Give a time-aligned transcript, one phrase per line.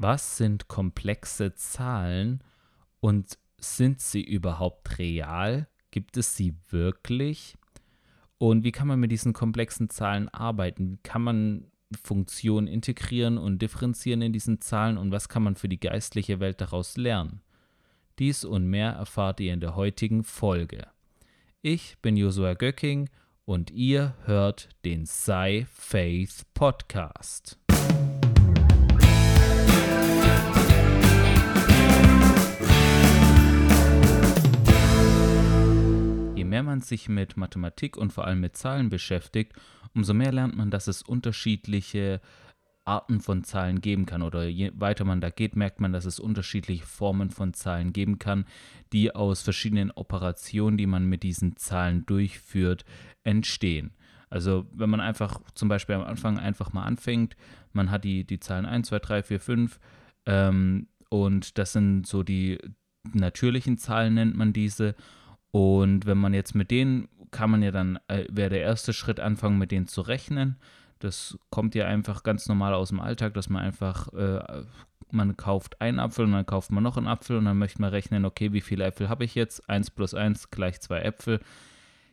[0.00, 2.44] Was sind komplexe Zahlen
[3.00, 5.66] und sind sie überhaupt real?
[5.90, 7.56] Gibt es sie wirklich?
[8.38, 10.92] Und wie kann man mit diesen komplexen Zahlen arbeiten?
[10.92, 11.64] Wie kann man
[12.00, 16.60] Funktionen integrieren und differenzieren in diesen Zahlen und was kann man für die geistliche Welt
[16.60, 17.40] daraus lernen?
[18.20, 20.86] Dies und mehr erfahrt ihr in der heutigen Folge.
[21.60, 23.08] Ich bin Josua Göcking
[23.44, 27.58] und ihr hört den Sci Faith Podcast.
[36.48, 39.52] Mehr man sich mit Mathematik und vor allem mit Zahlen beschäftigt,
[39.94, 42.20] umso mehr lernt man, dass es unterschiedliche
[42.84, 44.22] Arten von Zahlen geben kann.
[44.22, 48.18] Oder je weiter man da geht, merkt man, dass es unterschiedliche Formen von Zahlen geben
[48.18, 48.46] kann,
[48.92, 52.84] die aus verschiedenen Operationen, die man mit diesen Zahlen durchführt,
[53.24, 53.92] entstehen.
[54.30, 57.36] Also wenn man einfach zum Beispiel am Anfang einfach mal anfängt,
[57.72, 59.80] man hat die, die Zahlen 1, 2, 3, 4, 5
[60.26, 62.58] ähm, und das sind so die
[63.12, 64.94] natürlichen Zahlen, nennt man diese.
[65.50, 69.20] Und wenn man jetzt mit denen, kann man ja dann, äh, wäre der erste Schritt
[69.20, 70.56] anfangen, mit denen zu rechnen.
[70.98, 74.62] Das kommt ja einfach ganz normal aus dem Alltag, dass man einfach, äh,
[75.10, 77.90] man kauft einen Apfel und dann kauft man noch einen Apfel und dann möchte man
[77.90, 79.68] rechnen, okay, wie viele Äpfel habe ich jetzt?
[79.68, 81.40] 1 plus 1 gleich zwei Äpfel.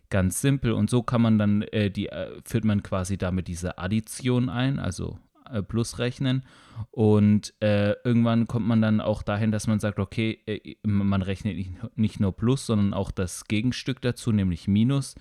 [0.10, 0.72] Ganz simpel.
[0.72, 4.80] Und so kann man dann, äh, die, äh, führt man quasi damit diese Addition ein,
[4.80, 5.20] also
[5.68, 6.44] plus rechnen.
[6.92, 11.58] Und äh, irgendwann kommt man dann auch dahin, dass man sagt, okay, äh, man rechnet
[11.96, 15.16] nicht nur plus, sondern auch das Gegenstück dazu, nämlich minus.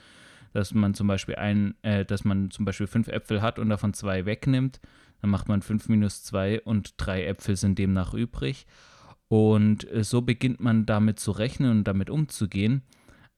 [0.52, 3.92] Dass man zum Beispiel ein, äh, dass man zum Beispiel fünf Äpfel hat und davon
[3.92, 4.80] zwei wegnimmt.
[5.20, 8.67] Dann macht man fünf minus zwei und drei Äpfel sind demnach übrig.
[9.28, 12.83] Und äh, so beginnt man damit zu rechnen und damit umzugehen.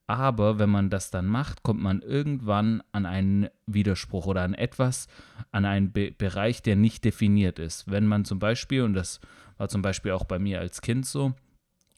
[0.06, 5.08] Aber wenn man das dann macht, kommt man irgendwann an einen Widerspruch oder an etwas,
[5.50, 7.90] an einen Be Bereich, der nicht definiert ist.
[7.90, 9.20] Wenn man zum Beispiel, und das
[9.58, 11.34] war zum Beispiel auch bei mir als Kind so,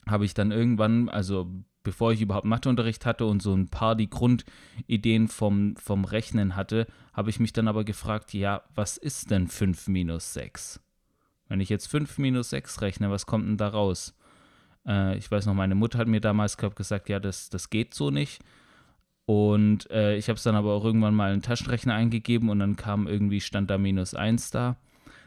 [0.06, 1.50] habe ich dann irgendwann, also
[1.82, 6.86] bevor ich überhaupt Matheunterricht hatte und so ein paar die Grundideen vom, vom Rechnen hatte,
[7.12, 10.80] habe ich mich dann aber gefragt, ja, was ist denn 5 minus 6?
[11.48, 14.14] Wenn ich jetzt 5 minus 6 rechne, was kommt denn da raus?
[14.88, 18.10] Äh, ich weiß noch, meine Mutter hat mir damals gesagt, ja, das, das geht so
[18.10, 18.40] nicht.
[19.26, 22.60] Und äh, ich habe es dann aber auch irgendwann mal in den Taschenrechner eingegeben und
[22.60, 24.76] dann kam irgendwie, stand da minus 1 da.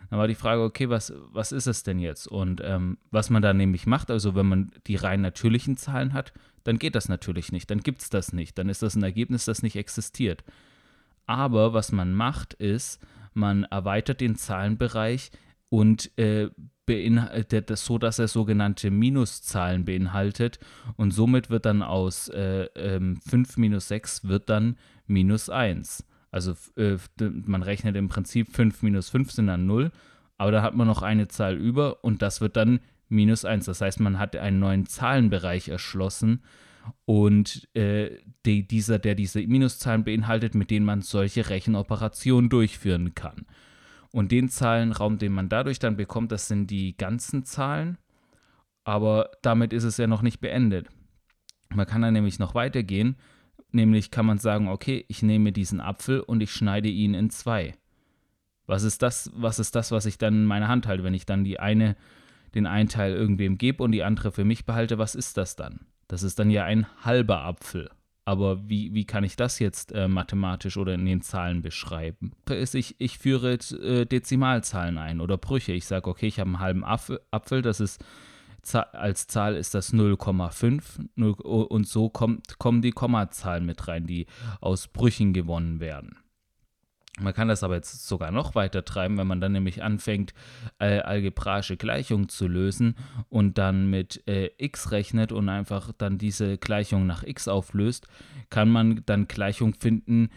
[0.10, 2.28] Dann war die Frage, okay, was, was ist es denn jetzt?
[2.28, 6.34] Und ähm, was man da nämlich macht, also wenn man die rein natürlichen Zahlen hat,
[6.64, 9.46] dann geht das natürlich nicht, dann gibt es das nicht, dann ist das ein Ergebnis,
[9.46, 10.44] das nicht existiert.
[11.28, 13.00] Aber was man macht, ist,
[13.34, 15.32] man erweitert den Zahlenbereich
[15.70, 16.50] und äh,
[16.91, 20.59] beinhaltet das so, dass er sogenannte Minuszahlen beinhaltet
[20.97, 24.75] und somit wird dann aus äh, ähm, 5 minus 6 wird dann
[25.07, 26.06] minus 1.
[26.31, 29.91] Also äh, man rechnet im Prinzip 5 minus 5 sind dann 0,
[30.38, 33.63] aber da hat man noch eine Zahl über und das wird dann minus 1.
[33.68, 36.41] Das heißt, man hat einen neuen Zahlenbereich erschlossen
[37.06, 43.46] und äh, die, dieser, der diese Minuszahlen beinhaltet, mit denen man solche Rechenoperationen durchführen kann.
[44.12, 47.98] Und den Zahlenraum, den man dadurch dann bekommt, das sind die ganzen Zahlen.
[48.84, 50.90] Aber damit ist es ja noch nicht beendet.
[51.70, 53.16] Man kann dann nämlich noch weitergehen.
[53.72, 57.74] Nämlich kann man sagen, okay, ich nehme diesen Apfel und ich schneide ihn in zwei.
[58.66, 61.26] Was ist das, was ist das, was ich dann in meiner Hand halte, wenn ich
[61.26, 61.96] dann die eine,
[62.54, 65.86] den einen Teil irgendwem gebe und die andere für mich behalte, was ist das dann?
[66.10, 67.90] Das ist dann ja ein halber Apfel.
[68.24, 72.32] Aber wie, wie kann ich das jetzt äh, mathematisch oder in den Zahlen beschreiben?
[72.50, 75.72] Ich, ich führe äh, Dezimalzahlen ein oder Brüche.
[75.72, 78.04] Ich sage, okay, ich habe einen halben Apfel, das ist
[78.94, 84.28] als Zahl ist das 0,5 und so kommt, kommen die Kommazahlen mit rein, die
[84.59, 86.18] aus Brüchen gewonnen werden.
[87.20, 90.34] Man kann das aber jetzt sogar noch weiter treiben, wenn man dann nämlich anfängt,
[90.80, 92.96] äh, algebraische Gleichungen zu lösen
[93.30, 98.08] und dann mit äh, x rechnet und einfach dann diese Gleichung nach x auflöst,
[98.50, 100.30] kann man dann Gleichungen finden,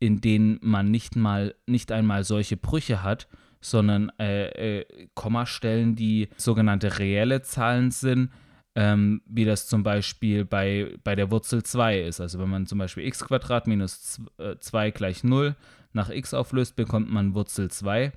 [0.00, 3.26] in denen man nicht mal nicht einmal solche Brüche hat,
[3.60, 8.30] sondern äh, äh Kommastellen, die sogenannte reelle Zahlen sind,
[8.74, 12.20] ähm, wie das zum Beispiel bei, bei der Wurzel 2 ist.
[12.20, 13.24] Also wenn man zum Beispiel x
[13.64, 14.20] minus
[14.60, 15.56] 2 äh, gleich 0
[15.98, 18.12] nach x auflöst, bekommt man Wurzel 2.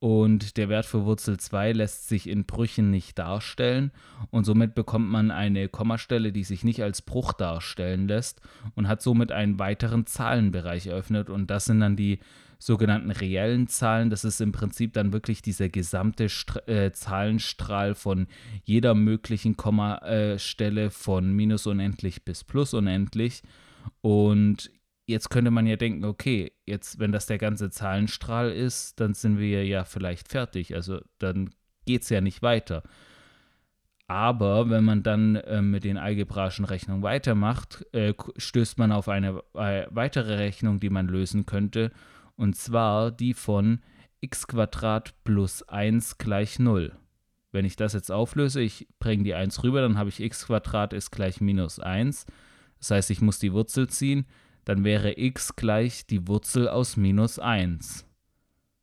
[0.00, 3.92] Und der Wert für Wurzel 2 lässt sich in Brüchen nicht darstellen.
[4.30, 8.40] Und somit bekommt man eine Kommastelle, die sich nicht als Bruch darstellen lässt
[8.74, 11.28] und hat somit einen weiteren Zahlenbereich eröffnet.
[11.28, 12.18] Und das sind dann die
[12.58, 14.08] sogenannten reellen Zahlen.
[14.08, 18.26] Das ist im Prinzip dann wirklich dieser gesamte St äh, Zahlenstrahl von
[18.64, 23.42] jeder möglichen Kommastelle von minus unendlich bis plus unendlich.
[24.00, 24.70] Und
[25.10, 29.38] jetzt könnte man ja denken, okay, jetzt, wenn das der ganze Zahlenstrahl ist, dann sind
[29.38, 30.74] wir ja vielleicht fertig.
[30.74, 31.50] Also dann
[31.84, 32.82] geht es ja nicht weiter.
[34.06, 39.42] Aber wenn man dann äh, mit den algebraischen Rechnungen weitermacht, äh, stößt man auf eine
[39.54, 41.92] äh, weitere Rechnung, die man lösen könnte,
[42.36, 43.80] und zwar die von
[44.20, 44.46] x
[45.24, 46.92] plus 1 gleich 0.
[47.52, 50.48] Wenn ich das jetzt auflöse, ich bringe die 1 rüber, dann habe ich x
[50.92, 52.26] ist gleich minus 1.
[52.78, 54.26] Das heißt, ich muss die Wurzel ziehen,
[54.64, 58.06] dann wäre x gleich die Wurzel aus minus 1.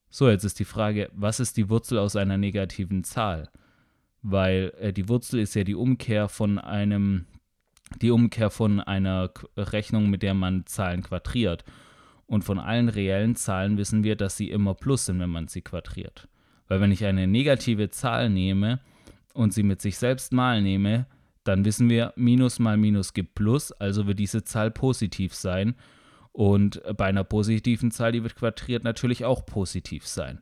[0.09, 3.50] So, jetzt ist die Frage, was ist die Wurzel aus einer negativen Zahl?
[4.21, 7.25] Weil äh, die Wurzel ist ja die Umkehr von einem,
[8.01, 11.63] die Umkehr von einer Rechnung, mit der man Zahlen quadriert.
[12.25, 15.62] Und von allen reellen Zahlen wissen wir, dass sie immer plus sind, wenn man sie
[15.62, 16.27] quadriert.
[16.68, 18.79] Weil wenn ich eine negative Zahl nehme
[19.33, 21.06] und sie mit sich selbst mal nehme,
[21.48, 25.76] dann wissen wir, Minus mal Minus gibt Plus, also wird diese Zahl positiv sein.
[26.32, 30.42] Und bei einer positiven Zahl, die wird quadriert, natürlich auch positiv sein.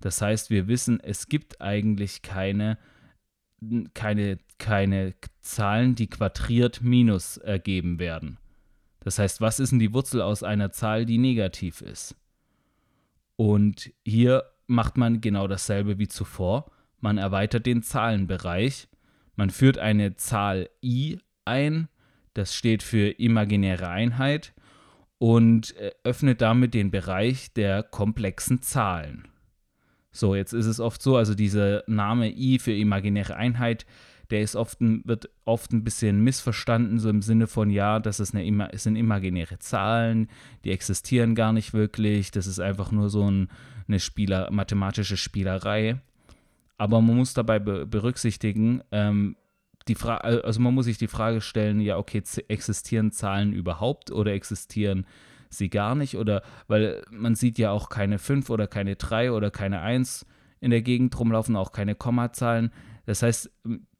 [0.00, 2.78] Das heißt, wir wissen, es gibt eigentlich keine,
[3.94, 8.38] keine, keine Zahlen, die quadriert Minus ergeben werden.
[9.00, 12.16] Das heißt, was ist denn die Wurzel aus einer Zahl, die negativ ist?
[13.36, 16.70] Und hier macht man genau dasselbe wie zuvor.
[17.00, 18.88] Man erweitert den Zahlenbereich
[19.36, 21.88] man führt eine Zahl i ein,
[22.34, 24.54] das steht für imaginäre Einheit,
[25.18, 29.28] und äh, öffnet damit den Bereich der komplexen Zahlen.
[30.12, 33.86] So, jetzt ist es oft so, also dieser Name i für imaginäre Einheit,
[34.30, 38.34] der ist oft, wird oft ein bisschen missverstanden, so im Sinne von, ja, das ist
[38.34, 40.28] eine, es sind imaginäre Zahlen,
[40.64, 43.48] die existieren gar nicht wirklich, das ist einfach nur so ein,
[43.88, 46.00] eine Spieler, mathematische Spielerei.
[46.76, 49.36] Aber man muss dabei be berücksichtigen, ähm,
[49.88, 55.06] die also man muss sich die Frage stellen, ja, okay, existieren Zahlen überhaupt oder existieren
[55.50, 56.16] sie gar nicht?
[56.16, 60.26] Oder weil man sieht ja auch keine 5 oder keine 3 oder keine 1
[60.60, 62.70] in der Gegend rumlaufen, auch keine Kommazahlen.
[63.06, 63.50] Das heißt,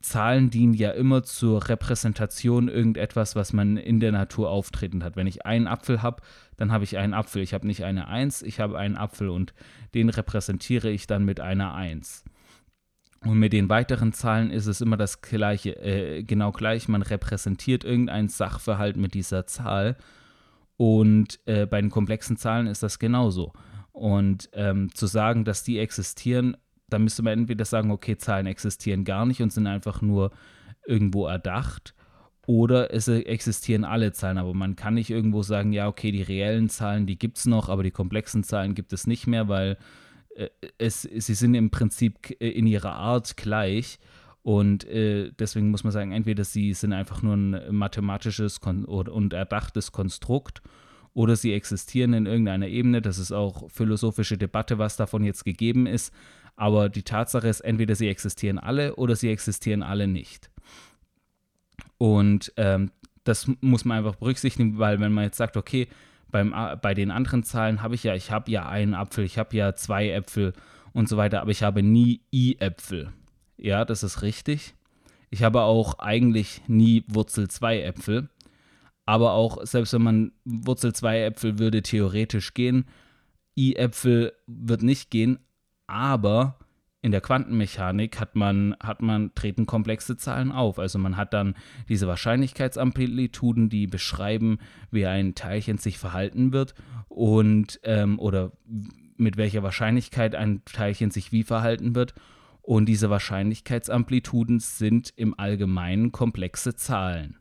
[0.01, 5.17] Zahlen dienen ja immer zur Repräsentation irgendetwas, was man in der Natur auftreten hat.
[5.17, 6.23] Wenn ich einen Apfel habe,
[6.57, 7.43] dann habe ich einen Apfel.
[7.43, 9.53] Ich habe nicht eine 1, ich habe einen Apfel und
[9.95, 12.25] den repräsentiere ich dann mit einer 1.
[13.25, 16.89] Und mit den weiteren Zahlen ist es immer das gleiche, äh, genau gleich.
[16.89, 19.97] Man repräsentiert irgendeinen Sachverhalt mit dieser Zahl.
[20.77, 23.53] Und äh, bei den komplexen Zahlen ist das genauso.
[23.93, 26.57] Und ähm, zu sagen, dass die existieren,
[26.89, 30.31] da müsste man entweder sagen, okay, Zahlen existieren gar nicht und sind einfach nur
[30.87, 31.95] irgendwo erdacht.
[32.47, 36.69] Oder es existieren alle Zahlen, aber man kann nicht irgendwo sagen, ja, okay, die reellen
[36.69, 39.79] Zahlen, die gibt es noch, aber die komplexen Zahlen gibt es nicht mehr, weil
[40.79, 43.99] es, sie sind im Prinzip äh, in ihrer Art gleich.
[44.43, 49.33] Und äh, deswegen muss man sagen, entweder sie sind einfach nur ein mathematisches Kon und
[49.33, 50.61] erdachtes Konstrukt
[51.15, 53.01] oder sie existieren in irgendeiner Ebene.
[53.01, 56.13] Das ist auch philosophische Debatte, was davon jetzt gegeben ist.
[56.57, 60.51] Aber die Tatsache ist, entweder sie existieren alle oder sie existieren alle nicht.
[61.97, 62.91] Und ähm,
[63.25, 65.89] das muss man einfach berücksichtigen, weil wenn man jetzt sagt, okay,
[66.35, 66.53] beim,
[66.83, 69.77] bei den anderen Zahlen habe ich ja, ich habe ja einen Apfel, ich habe ja
[69.77, 70.53] zwei Äpfel
[70.93, 73.13] und so weiter, aber ich habe nie i-Äpfel.
[73.57, 74.75] Ja, das ist richtig.
[75.31, 78.31] Ich habe auch eigentlich nie Wurzel 2 Äpfel.
[79.07, 82.87] Aber auch, selbst wenn man Wurzel 2 Äpfel würde theoretisch gehen,
[83.57, 85.39] i-Äpfel wird nicht gehen,
[85.87, 86.59] aber
[87.05, 90.79] in der Quantenmechanik hat man, hat man, treten komplexe Zahlen auf.
[90.79, 91.55] Also man hat dann
[91.87, 94.59] diese Wahrscheinlichkeitsamplituden, die beschreiben,
[94.91, 96.75] wie ein Teilchen sich verhalten wird
[97.09, 98.53] und ähm, oder
[99.19, 102.15] mit welcher Wahrscheinlichkeit ein Teilchen sich wie verhalten wird.
[102.63, 107.37] Und diese Wahrscheinlichkeitsamplituden sind im Allgemeinen komplexe Zahlen.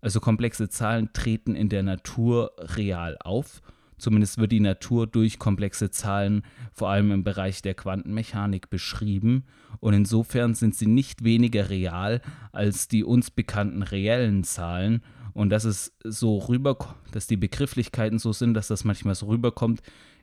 [0.00, 3.60] Also komplexe Zahlen treten in der Natur real auf
[4.02, 6.42] Zumindest wird die Natur durch komplexe Zahlen,
[6.72, 9.44] vor allem im Bereich der Quantenmechanik, beschrieben.
[9.78, 15.04] Und insofern sind sie nicht weniger real als die uns bekannten reellen Zahlen.
[15.34, 19.82] Und dass es so rüberkommt, dass die Begrifflichkeiten so sind, dass das manchmal so rüberkommt,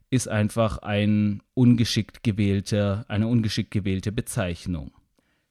[0.09, 4.91] ist einfach ein ungeschickt gewählter, eine ungeschickt gewählte Bezeichnung.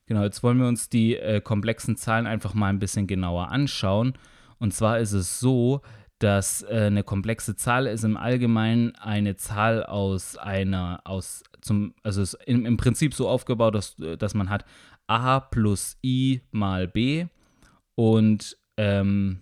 [0.04, 4.18] Genau, jetzt wollen wir uns die äh, komplexen Zahlen einfach mal ein bisschen genauer anschauen.
[4.58, 5.80] Und zwar ist es so,
[6.18, 12.22] dass äh, eine komplexe Zahl ist im Allgemeinen eine Zahl aus einer, aus zum, also
[12.22, 14.64] ist im, im Prinzip so aufgebaut, dass, äh, dass man hat
[15.06, 17.26] a plus i mal b
[17.94, 19.40] und ähm,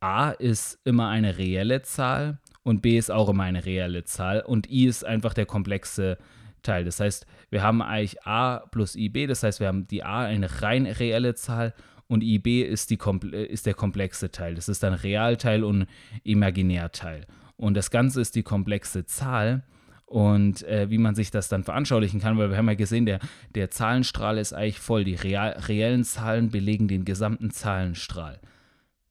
[0.00, 4.70] a ist immer eine reelle Zahl und b ist auch immer eine reelle Zahl und
[4.70, 6.18] i ist einfach der komplexe
[6.62, 6.84] Teil.
[6.84, 10.62] Das heißt, wir haben eigentlich a plus ib, das heißt, wir haben die a eine
[10.62, 11.74] rein reelle Zahl
[12.14, 12.98] und IB ist, die,
[13.32, 14.54] ist der komplexe Teil.
[14.54, 15.86] Das ist dann Realteil und
[16.22, 17.26] Imaginärteil.
[17.56, 19.64] Und das Ganze ist die komplexe Zahl.
[20.06, 23.18] und äh, wie man sich das dann veranschaulichen kann, weil wir haben ja gesehen, der,
[23.54, 25.02] der Zahlenstrahl ist eigentlich voll.
[25.02, 28.40] Die real, reellen Zahlen belegen den gesamten Zahlenstrahl.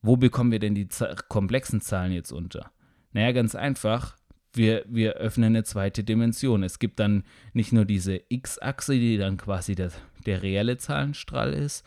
[0.02, 0.88] Wo bekommen wir denn die
[1.28, 2.72] komplexen Zahlen jetzt unter?
[3.12, 4.16] Naja, ganz einfach.
[4.54, 6.64] Wir, wir öffnen eine zweite Dimension.
[6.64, 9.92] Es gibt dann nicht nur diese x-Achse, die dann quasi der,
[10.26, 11.84] der reelle Zahlenstrahl ist,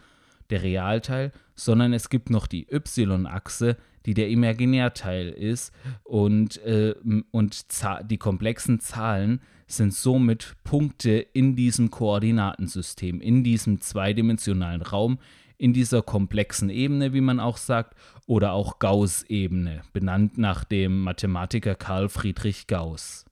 [0.51, 3.77] der Realteil, sondern es gibt noch die y-Achse,
[4.07, 5.73] die der Imaginärteil ist.
[6.05, 6.95] Und, äh,
[7.31, 7.67] und
[8.11, 15.19] die komplexen Zahlen sind somit Punkte in diesem Koordinatensystem, in diesem zweidimensionalen Raum,
[15.59, 17.95] in dieser komplexen Ebene, wie man auch sagt,
[18.27, 23.25] oder auch Gauss-Ebene, benannt nach dem Mathematiker Karl Friedrich Gauss.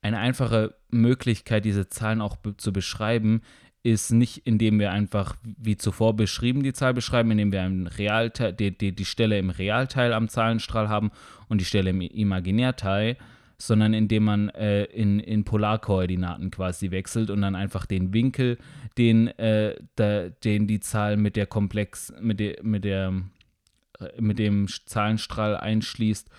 [0.00, 3.42] Eine einfache Möglichkeit, diese Zahlen auch zu beschreiben,
[3.82, 8.52] ist nicht, indem wir einfach, wie zuvor beschrieben, die Zahl beschreiben, indem wir einen Realteil,
[8.52, 11.10] die, die, die Stelle im Realteil am Zahlenstrahl haben
[11.48, 13.16] und die Stelle im Imaginärteil,
[13.56, 18.58] sondern indem man äh, in, in Polarkoordinaten quasi wechselt und dann einfach den Winkel,
[18.96, 23.12] den, äh, da, den die Zahl mit der Komplex, mit, de, mit, der,
[23.98, 26.30] äh, mit dem Zahlenstrahl einschließt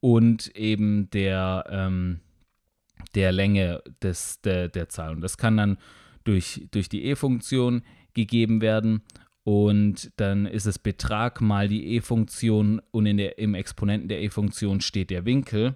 [0.00, 2.20] und eben der, ähm,
[3.14, 5.12] der Länge des, der, der Zahl.
[5.12, 5.78] Und das kann dann
[6.24, 7.82] durch, durch die e-Funktion
[8.14, 9.02] gegeben werden.
[9.44, 14.80] Und dann ist es Betrag mal die e-Funktion und in der, im Exponenten der e-Funktion
[14.80, 15.74] steht der Winkel.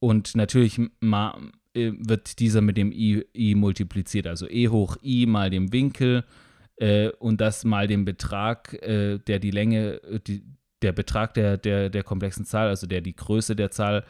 [0.00, 5.26] Und natürlich mal, äh, wird dieser mit dem i, i multipliziert, also e hoch i
[5.26, 6.24] mal dem Winkel
[6.76, 10.42] äh, und das mal dem Betrag, äh, der die Länge, äh, die,
[10.82, 14.04] der Betrag der, der, der komplexen Zahl, also der die Größe der Zahl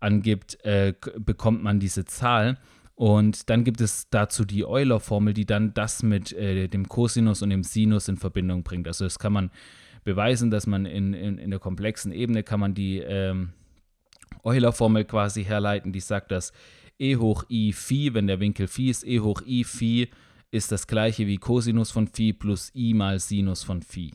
[0.00, 2.58] angibt, äh, bekommt man diese Zahl.
[2.94, 7.50] Und dann gibt es dazu die Euler-Formel, die dann das mit äh, dem Cosinus und
[7.50, 8.86] dem Sinus in Verbindung bringt.
[8.86, 9.50] Also das kann man
[10.04, 13.52] beweisen, dass man in, in, in der komplexen Ebene kann man die ähm,
[14.44, 16.52] Euler-Formel quasi herleiten, die sagt, dass
[16.98, 20.10] e hoch i Phi, wenn der Winkel Phi ist, e hoch i Phi
[20.50, 24.12] ist das gleiche wie Cosinus von Phi plus i mal Sinus von Phi.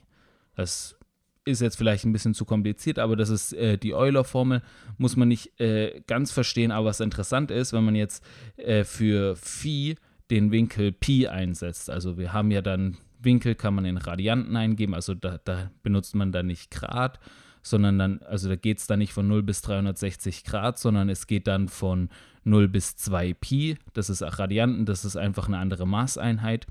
[0.55, 0.98] Das
[1.45, 4.61] ist jetzt vielleicht ein bisschen zu kompliziert, aber das ist äh, die Euler-Formel,
[4.97, 6.71] muss man nicht äh, ganz verstehen.
[6.71, 8.23] Aber was interessant ist, wenn man jetzt
[8.57, 9.95] äh, für Phi
[10.29, 14.93] den Winkel Pi einsetzt, also wir haben ja dann Winkel, kann man in Radianten eingeben,
[14.93, 17.19] also da, da benutzt man dann nicht Grad,
[17.61, 21.27] sondern dann, also da geht es dann nicht von 0 bis 360 Grad, sondern es
[21.27, 22.09] geht dann von
[22.43, 26.67] 0 bis 2 Pi, das ist Radianten, das ist einfach eine andere Maßeinheit.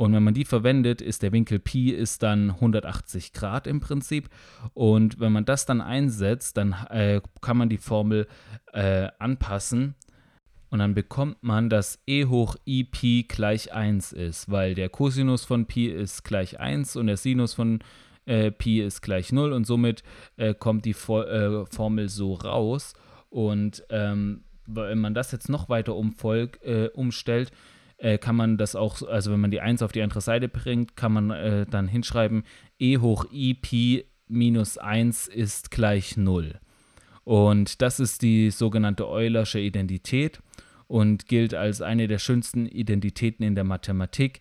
[0.00, 4.30] Und wenn man die verwendet, ist der Winkel Pi ist dann 180 Grad im Prinzip.
[4.72, 8.26] Und wenn man das dann einsetzt, dann äh, kann man die Formel
[8.72, 9.94] äh, anpassen.
[10.70, 15.44] Und dann bekommt man, dass e hoch i Pi gleich 1 ist, weil der Cosinus
[15.44, 17.80] von Pi ist gleich 1 und der Sinus von
[18.24, 20.02] äh, Pi ist gleich 0 und somit
[20.38, 22.94] äh, kommt die For äh, Formel so raus.
[23.28, 27.52] Und ähm, wenn man das jetzt noch weiter umfolg, äh, umstellt,
[28.00, 30.96] äh, kann man das auch, also wenn man die 1 auf die andere Seite bringt,
[30.96, 32.44] kann man äh, dann hinschreiben,
[32.78, 36.58] e hoch i pi minus 1 ist gleich 0.
[37.24, 40.40] Und das ist die sogenannte Eulersche Identität
[40.86, 44.40] und gilt als eine der schönsten Identitäten in der Mathematik,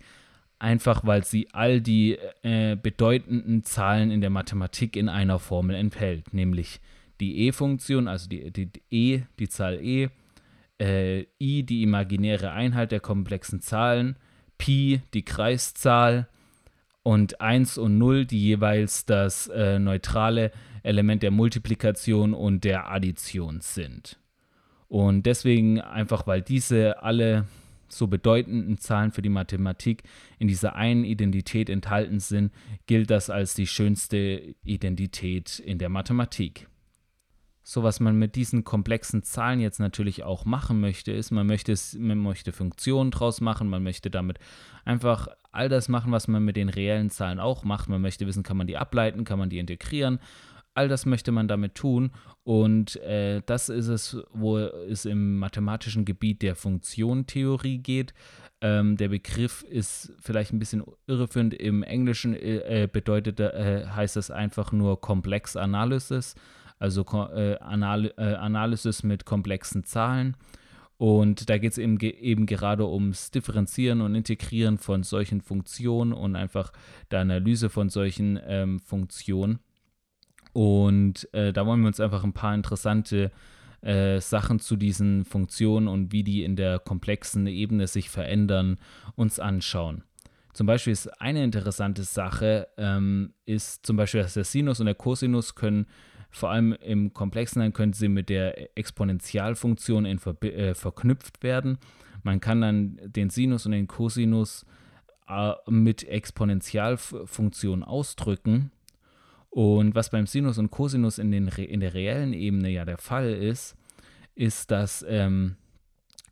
[0.57, 6.33] einfach weil sie all die äh, bedeutenden Zahlen in der Mathematik in einer Formel enthält,
[6.33, 6.79] nämlich
[7.19, 10.09] die e-Funktion, also die, die, die e, die Zahl e,
[10.79, 14.15] äh, i die imaginäre Einheit der komplexen Zahlen,
[14.57, 16.27] Pi die Kreiszahl
[17.03, 20.51] und 1 und 0 die jeweils das äh, neutrale
[20.83, 24.19] Element der Multiplikation und der Addition sind.
[24.88, 27.45] Und deswegen einfach, weil diese alle
[27.88, 30.03] so bedeutenden Zahlen für die Mathematik
[30.38, 32.51] in dieser einen Identität enthalten sind,
[32.86, 36.68] gilt das als die schönste Identität in der Mathematik.
[37.71, 41.71] So, was man mit diesen komplexen Zahlen jetzt natürlich auch machen möchte, ist, man möchte,
[41.71, 44.39] es, man möchte Funktionen draus machen, man möchte damit
[44.85, 47.88] einfach all das machen, was man mit den reellen Zahlen auch macht.
[47.88, 50.17] Man möchte wissen, kann man die ableiten, kann man die integrieren.
[50.73, 52.09] All das möchte man damit tun.
[52.43, 58.15] Und äh, das ist es, wo es im mathematischen Gebiet der Funktionentheorie geht.
[58.61, 61.53] Ähm, der Begriff ist vielleicht ein bisschen irreführend.
[61.53, 66.33] Im Englischen äh, bedeutet, äh, heißt das einfach nur Complex Analysis
[66.79, 70.36] also äh, Anal äh, Analysis mit komplexen Zahlen.
[70.98, 76.36] Und da geht es eben, eben gerade ums Differenzieren und Integrieren von solchen Funktionen und
[76.36, 76.74] einfach
[77.09, 79.59] der Analyse von solchen ähm, Funktionen.
[80.51, 83.31] Und äh, da wollen wir uns einfach ein paar interessante
[83.81, 88.77] äh, Sachen zu diesen Funktionen und wie die in der komplexen Ebene sich verändern,
[89.15, 90.03] uns anschauen.
[90.51, 94.95] Zum Beispiel ist eine interessante Sache, ähm, ist zum Beispiel, dass der Sinus und der
[94.95, 95.86] Cosinus können
[96.31, 101.77] vor allem im Komplexen, können sie mit der Exponentialfunktion in Ver äh, verknüpft werden.
[102.24, 104.65] Man kann dann den Sinus und den Cosinus
[105.27, 108.71] äh, mit Exponentialfunktionen ausdrücken.
[109.50, 113.33] Und was beim Sinus und Cosinus in, den, in der reellen Ebene ja der Fall
[113.33, 113.75] ist,
[114.36, 115.55] ist, dass, ähm,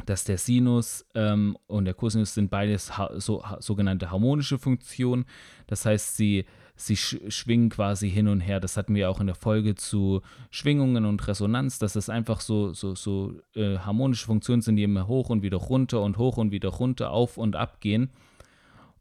[0.06, 5.26] dass der Sinus ähm, und der Cosinus sind beides ha so, ha sogenannte harmonische Funktionen.
[5.66, 6.46] Das heißt, sie,
[6.78, 8.60] sie sch schwingen quasi hin und her.
[8.60, 12.74] Das hatten wir auch in der Folge zu Schwingungen und Resonanz, dass es einfach so,
[12.74, 16.52] so, so äh, harmonische Funktionen sind, die immer hoch und wieder runter und hoch und
[16.52, 18.10] wieder runter, auf und ab gehen.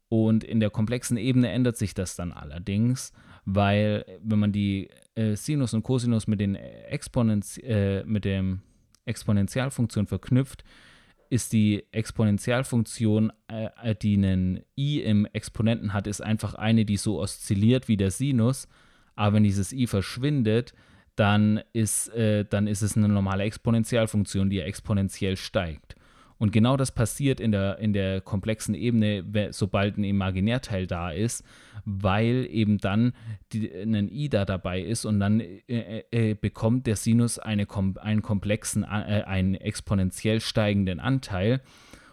[0.09, 3.13] Und in der komplexen Ebene ändert sich das dann allerdings,
[3.45, 8.61] weil wenn man die äh, Sinus und Cosinus mit, den Exponenz äh, mit dem
[9.05, 10.65] Exponentialfunktion verknüpft,
[11.31, 17.21] ist die Exponentialfunktion, äh, die einen i im Exponenten hat, ist einfach eine, die so
[17.21, 18.69] oszilliert wie der Sinus.
[19.15, 20.75] Aber wenn dieses i verschwindet,
[21.17, 25.97] dann ist, äh, dann ist es eine normale Exponentialfunktion, die exponentiell steigt.
[26.39, 31.45] Und genau das passiert in der, in der komplexen Ebene, sobald ein Imaginärteil da ist,
[31.85, 33.13] weil eben dann
[33.53, 37.67] die, ein i da dabei ist und dann äh, äh, äh bekommt der Sinus eine,
[38.01, 41.63] einen komplexen, äh, einen exponentiell steigenden Anteil.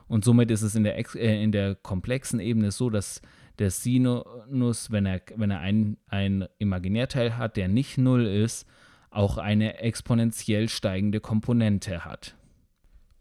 [0.07, 3.21] Und somit ist es in der, äh, in der komplexen Ebene so, dass
[3.59, 8.67] der Sinus, wenn er, wenn er ein, Imaginärteil hat, der nicht null ist,
[9.11, 12.35] auch eine exponentiell steigende Komponente hat.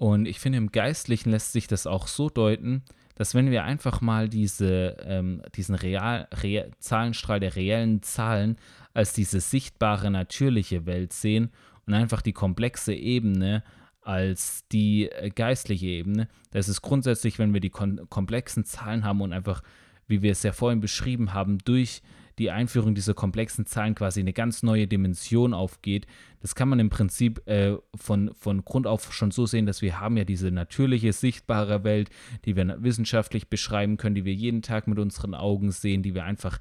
[0.03, 2.83] Und ich finde, im Geistlichen lässt sich das auch so deuten,
[3.15, 8.57] dass wenn wir einfach mal diese, ähm, diesen Real, Real, Zahlenstrahl der reellen Zahlen
[8.95, 11.53] als diese sichtbare, natürliche Welt sehen
[11.87, 13.63] und einfach die komplexe Ebene
[14.01, 19.33] als die äh, geistliche Ebene, das ist grundsätzlich, wenn wir die komplexen Zahlen haben und
[19.33, 19.63] einfach,
[20.09, 22.03] wie wir es ja vorhin beschrieben haben, durch
[22.39, 26.07] die Einführung dieser komplexen Zahlen quasi eine ganz neue Dimension aufgeht.
[26.41, 30.01] Das kann man im Prinzip äh, von, von Grund auf schon so sehen, dass wir
[30.01, 32.11] haben ja diese natürliche, sichtbare Welt,
[32.45, 36.25] die wir wissenschaftlich beschreiben können, die wir jeden Tag mit unseren Augen sehen, die wir
[36.25, 36.59] einfach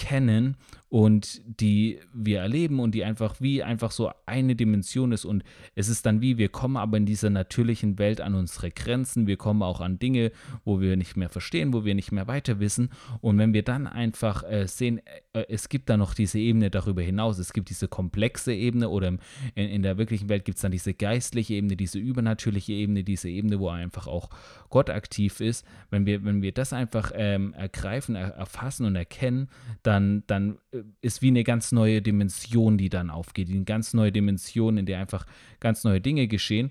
[0.00, 0.56] kennen
[0.88, 5.24] und die wir erleben und die einfach wie einfach so eine Dimension ist.
[5.24, 5.44] Und
[5.76, 9.36] es ist dann wie, wir kommen aber in dieser natürlichen Welt an unsere Grenzen, wir
[9.36, 10.32] kommen auch an Dinge,
[10.64, 12.90] wo wir nicht mehr verstehen, wo wir nicht mehr weiter wissen.
[13.20, 15.00] Und wenn wir dann einfach äh, sehen,
[15.32, 19.08] äh, es gibt da noch diese Ebene darüber hinaus, es gibt diese komplexe Ebene oder
[19.08, 19.20] im,
[19.54, 23.28] in, in der wirklichen Welt gibt es dann diese geistliche Ebene, diese übernatürliche Ebene, diese
[23.28, 24.30] Ebene, wo einfach auch
[24.70, 25.64] Gott aktiv ist.
[25.90, 29.48] Wenn wir, wenn wir das einfach ähm, ergreifen, er, erfassen und erkennen,
[29.84, 34.12] dann, dann äh, ist wie eine ganz neue Dimension, die dann aufgeht, eine ganz neue
[34.12, 35.26] Dimension, in der einfach
[35.58, 36.70] ganz neue Dinge geschehen.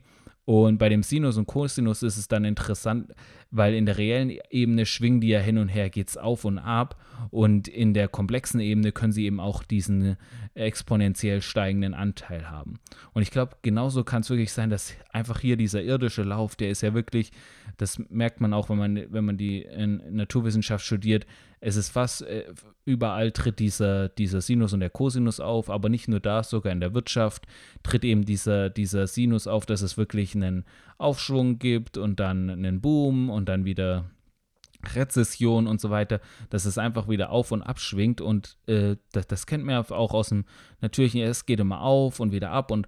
[0.50, 3.14] Und bei dem Sinus und Cosinus ist es dann interessant,
[3.52, 6.58] weil in der reellen Ebene schwingen die ja hin und her, geht es auf und
[6.58, 7.00] ab.
[7.30, 10.18] Und in der komplexen Ebene können sie eben auch diesen
[10.56, 12.80] exponentiell steigenden Anteil haben.
[13.14, 16.72] Und ich glaube, genauso kann es wirklich sein, dass einfach hier dieser irdische Lauf, der
[16.72, 17.32] ist ja wirklich,
[17.80, 19.66] das merkt man auch, wenn man, wenn man die
[20.12, 21.26] Naturwissenschaft studiert,
[21.62, 22.46] es ist fast äh,
[22.86, 26.82] überall tritt dieser, dieser Sinus und der Cosinus auf, aber nicht nur da, sogar in
[26.82, 27.48] der Wirtschaft
[27.84, 30.66] tritt eben dieser, dieser Sinus auf, dass es wirklich einen
[30.98, 34.10] Aufschwung gibt und dann einen Boom und dann wieder
[34.96, 38.22] Rezession und so weiter, dass es einfach wieder auf und ab schwingt.
[38.22, 40.46] Und äh, das, das, kennt man auch aus dem
[40.82, 42.88] natürlichen, es geht immer auf und wieder ab und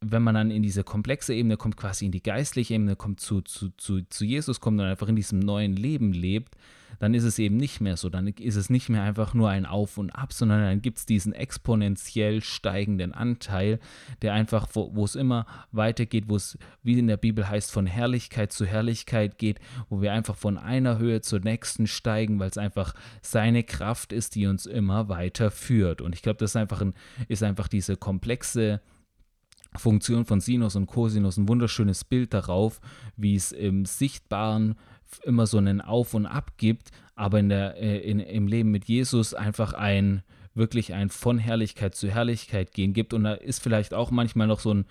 [0.00, 3.40] wenn man dann in diese komplexe Ebene kommt, quasi in die geistliche Ebene kommt, zu,
[3.42, 6.56] zu, zu, zu Jesus kommt und einfach in diesem neuen Leben lebt,
[7.00, 8.08] dann ist es eben nicht mehr so.
[8.08, 11.06] Dann ist es nicht mehr einfach nur ein Auf und Ab, sondern dann gibt es
[11.06, 13.78] diesen exponentiell steigenden Anteil,
[14.22, 18.52] der einfach, wo, es immer weitergeht, wo es, wie in der Bibel heißt, von Herrlichkeit
[18.52, 22.94] zu Herrlichkeit geht, wo wir einfach von einer Höhe zur nächsten steigen, weil es einfach
[23.22, 26.00] seine Kraft ist, die uns immer weiter führt.
[26.00, 26.94] Und ich glaube, das ist einfach, ein,
[27.28, 28.80] ist einfach diese komplexe
[29.76, 32.80] Funktion von Sinus und Cosinus ein wunderschönes Bild darauf,
[33.16, 34.76] wie es im Sichtbaren
[35.24, 38.86] immer so einen Auf und Ab gibt, aber in der, äh, in, im Leben mit
[38.86, 40.22] Jesus einfach ein
[40.54, 43.14] wirklich ein von Herrlichkeit zu Herrlichkeit gehen gibt.
[43.14, 44.86] Und da ist vielleicht auch manchmal noch so ein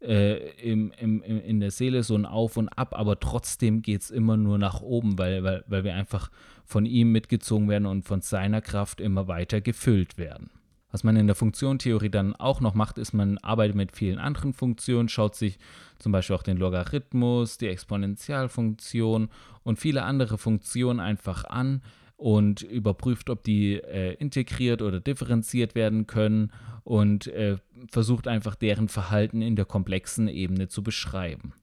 [0.00, 4.10] äh, im, im, in der Seele so ein Auf und Ab, aber trotzdem geht es
[4.10, 6.30] immer nur nach oben, weil, weil, weil wir einfach
[6.64, 10.50] von ihm mitgezogen werden und von seiner Kraft immer weiter gefüllt werden.
[10.92, 14.52] Was man in der Funktionentheorie dann auch noch macht, ist, man arbeitet mit vielen anderen
[14.52, 15.58] Funktionen, schaut sich
[15.98, 19.28] zum Beispiel auch den Logarithmus, die Exponentialfunktion
[19.62, 21.82] und viele andere Funktionen einfach an
[22.16, 26.52] und überprüft, ob die äh, integriert oder differenziert werden können
[26.84, 27.56] und äh,
[27.90, 31.54] versucht einfach deren Verhalten in der komplexen Ebene zu beschreiben.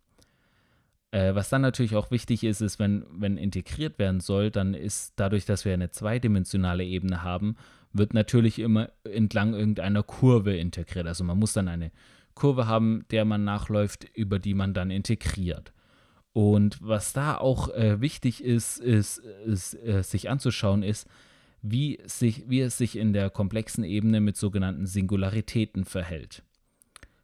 [1.18, 5.14] Äh, was dann natürlich auch wichtig ist, ist, wenn, wenn integriert werden soll, dann ist
[5.16, 7.56] dadurch, dass wir eine zweidimensionale Ebene haben,
[7.92, 11.08] wird natürlich immer entlang irgendeiner Kurve integriert.
[11.08, 11.92] Also man muss dann eine
[12.36, 15.74] Kurve haben, der man nachläuft, über die man dann integriert.
[16.34, 21.08] Und was da auch äh, wichtig ist, ist, ist äh, sich anzuschauen, ist,
[21.64, 26.44] wie, sich, wie es sich in der komplexen Ebene mit sogenannten Singularitäten verhält.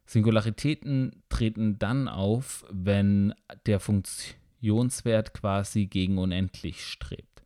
[0.06, 3.34] Singularitäten treten dann auf, wenn
[3.66, 7.42] der Funktionswert quasi gegen unendlich strebt.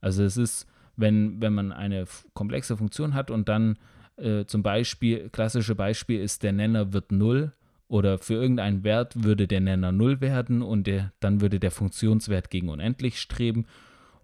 [0.00, 3.78] Also es ist, wenn, wenn man eine komplexe Funktion hat und dann
[4.16, 7.52] äh, zum Beispiel, klassische Beispiel ist, der Nenner wird 0
[7.88, 12.50] oder für irgendeinen Wert würde der Nenner 0 werden und der, dann würde der Funktionswert
[12.50, 13.66] gegen unendlich streben.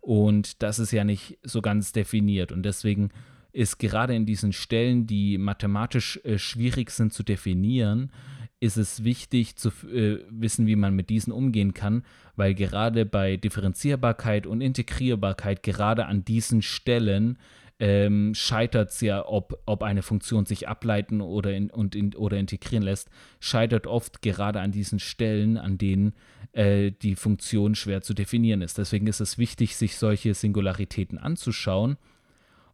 [0.00, 2.50] Und das ist ja nicht so ganz definiert.
[2.50, 3.10] Und deswegen
[3.59, 8.12] ist gerade in diesen Stellen, die mathematisch äh, schwierig sind zu definieren,
[8.61, 12.05] ist es wichtig zu äh, wissen, wie man mit diesen umgehen kann,
[12.37, 17.37] weil gerade bei Differenzierbarkeit und Integrierbarkeit, gerade an diesen Stellen,
[17.81, 22.37] ähm, scheitert es ja, ob, ob eine Funktion sich ableiten oder, in, und in, oder
[22.37, 26.14] integrieren lässt, scheitert oft gerade an diesen Stellen, an denen
[26.53, 28.79] äh, die Funktion schwer zu definieren ist.
[28.79, 31.97] Deswegen ist es wichtig, sich solche Singularitäten anzuschauen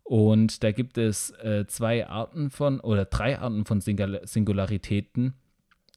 [0.04, 5.32] und da gibt es äh, zwei Arten von oder drei Arten von Singularitäten.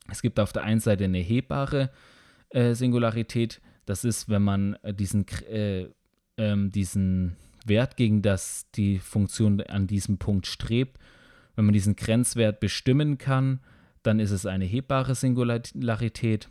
[0.09, 1.91] Es gibt auf der einen Seite eine hebbare
[2.49, 3.61] äh, Singularität.
[3.85, 5.87] Das ist, wenn man äh, diesen, äh,
[6.37, 10.97] ähm, diesen Wert, gegen das die Funktion an diesem Punkt strebt,
[11.57, 13.59] wenn man diesen Grenzwert bestimmen kann,
[14.03, 16.49] dann ist es eine hebbare Singularität.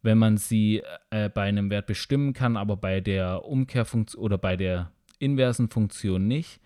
[0.00, 4.56] Wenn man sie äh, bei einem Wert bestimmen kann, aber bei der Umkehrfunktion oder bei
[4.56, 6.60] der inversen Funktion nicht,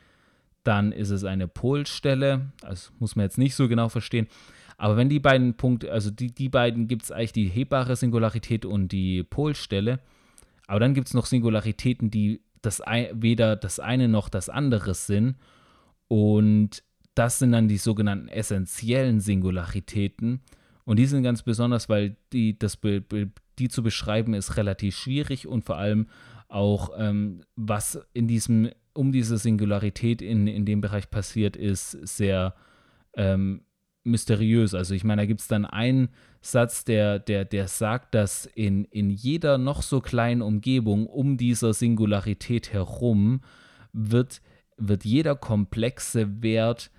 [0.64, 2.52] dann ist es eine Polstelle.
[2.60, 4.28] Das muss man jetzt nicht so genau verstehen.
[4.76, 8.64] Aber wenn die beiden Punkte, also die, die beiden gibt es eigentlich die hebbare Singularität
[8.64, 10.00] und die Polstelle.
[10.66, 15.36] Aber dann gibt es noch Singularitäten, die das weder das eine noch das andere sind.
[16.08, 16.82] Und
[17.14, 20.40] das sind dann die sogenannten essentiellen Singularitäten.
[20.84, 22.78] Und die sind ganz besonders, weil die, das,
[23.58, 26.08] die zu beschreiben ist relativ schwierig und vor allem
[26.48, 32.54] auch, ähm, was in diesem um diese Singularität in, in dem Bereich passiert, ist sehr
[33.14, 33.62] ähm,
[34.04, 34.74] mysteriös.
[34.74, 36.08] Also ich meine, da gibt es dann einen
[36.40, 41.72] Satz, der, der, der sagt, dass in, in jeder noch so kleinen Umgebung um dieser
[41.72, 43.42] Singularität herum
[43.92, 44.42] wird,
[44.76, 46.90] wird jeder komplexe Wert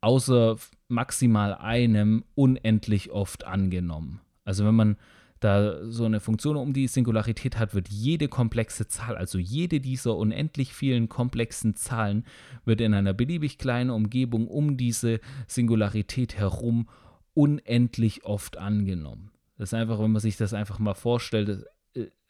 [0.00, 0.56] außer
[0.88, 4.20] maximal einem unendlich oft angenommen.
[4.44, 4.96] Also wenn man
[5.44, 10.16] da so eine Funktion um die Singularität hat, wird jede komplexe Zahl, also jede dieser
[10.16, 12.24] unendlich vielen komplexen Zahlen,
[12.64, 16.88] wird in einer beliebig kleinen Umgebung um diese Singularität herum
[17.34, 19.30] unendlich oft angenommen.
[19.58, 21.66] Das ist einfach, wenn man sich das einfach mal vorstellt,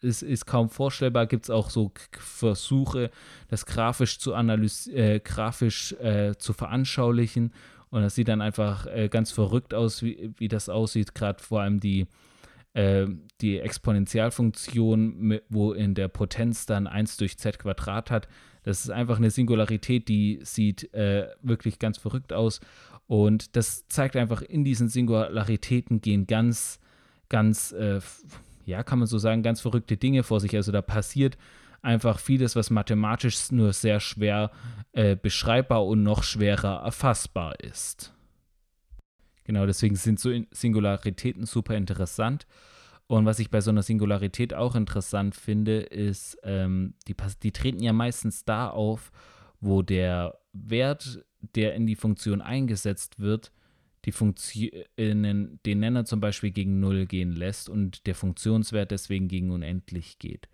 [0.01, 3.09] es ist kaum vorstellbar, gibt es auch so Versuche,
[3.47, 7.53] das grafisch zu analysieren, äh, grafisch äh, zu veranschaulichen.
[7.89, 11.61] Und das sieht dann einfach äh, ganz verrückt aus, wie, wie das aussieht, gerade vor
[11.61, 12.07] allem die
[12.73, 13.05] äh,
[13.41, 18.27] die Exponentialfunktion, wo in der Potenz dann 1 durch z Quadrat hat.
[18.63, 22.61] Das ist einfach eine Singularität, die sieht äh, wirklich ganz verrückt aus.
[23.07, 26.79] Und das zeigt einfach, in diesen Singularitäten gehen ganz,
[27.29, 27.99] ganz, äh,
[28.65, 30.55] ja, kann man so sagen, ganz verrückte Dinge vor sich.
[30.55, 31.37] Also da passiert
[31.81, 34.51] einfach vieles, was mathematisch nur sehr schwer
[34.93, 38.13] äh, beschreibbar und noch schwerer erfassbar ist.
[39.43, 42.45] Genau, deswegen sind so Singularitäten super interessant.
[43.07, 47.83] Und was ich bei so einer Singularität auch interessant finde, ist, ähm, die, die treten
[47.83, 49.11] ja meistens da auf,
[49.59, 51.25] wo der Wert,
[51.55, 53.51] der in die Funktion eingesetzt wird,
[54.05, 59.51] die Funktion, den Nenner zum Beispiel gegen 0 gehen lässt und der Funktionswert deswegen gegen
[59.51, 60.49] unendlich geht.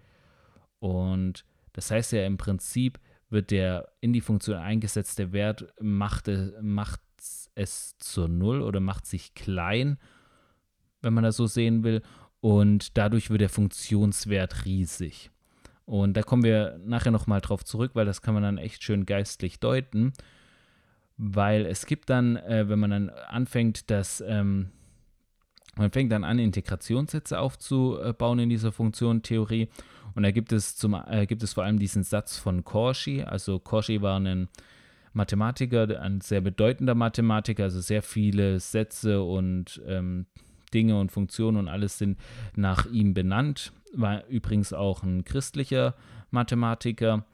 [0.79, 2.99] Und das heißt ja im Prinzip,
[3.29, 6.29] wird der in die Funktion eingesetzte Wert macht,
[6.61, 7.01] macht
[7.59, 9.97] es zur Null oder macht sich klein,
[11.01, 12.01] wenn man das so sehen will.
[12.41, 15.29] Und dadurch wird der Funktionswert riesig.
[15.85, 19.05] Und da kommen wir nachher nochmal drauf zurück, weil das kann man dann echt schön
[19.05, 20.13] geistlich deuten.
[21.17, 24.69] Weil es gibt dann, äh, wenn man dann anfängt, dass ähm,
[25.75, 29.69] man fängt dann an, Integrationssätze aufzubauen in dieser Funktionentheorie.
[30.15, 33.23] Und da gibt es, zum, äh, gibt es vor allem diesen Satz von Cauchy.
[33.23, 34.47] Also Cauchy war ein
[35.13, 40.25] Mathematiker, ein sehr bedeutender Mathematiker, also sehr viele Sätze und ähm,
[40.73, 42.19] Dinge und Funktionen und alles sind
[42.55, 43.71] nach ihm benannt.
[43.93, 45.95] War übrigens auch ein christlicher
[46.29, 47.25] Mathematiker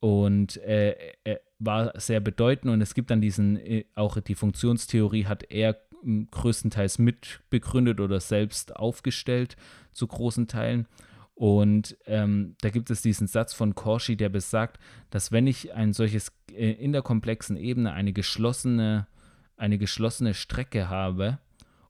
[0.00, 5.24] und äh, er war sehr bedeutend und es gibt dann diesen, äh, auch die Funktionstheorie
[5.24, 5.80] hat er
[6.30, 9.56] größtenteils mitbegründet oder selbst aufgestellt
[9.92, 10.86] zu großen Teilen.
[11.36, 15.92] Und ähm, da gibt es diesen Satz von Corsi, der besagt, dass wenn ich ein
[15.92, 19.06] solches äh, in der komplexen Ebene eine geschlossene,
[19.58, 21.38] eine geschlossene Strecke habe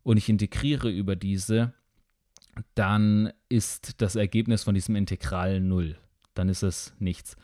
[0.02, 1.72] und ich integriere über diese,
[2.74, 5.96] dann ist das Ergebnis von diesem Integral null.
[6.34, 7.36] Dann ist es nichts.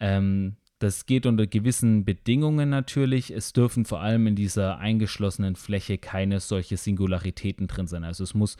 [0.00, 3.30] Ähm, das geht unter gewissen Bedingungen natürlich.
[3.30, 8.02] Es dürfen vor allem in dieser eingeschlossenen Fläche keine solche Singularitäten drin sein.
[8.02, 8.56] Also es muss,